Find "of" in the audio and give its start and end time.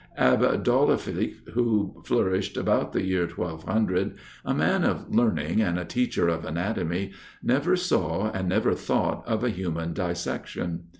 4.83-5.13, 6.27-6.43, 9.27-9.43